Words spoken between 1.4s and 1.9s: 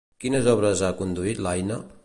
l'Aina?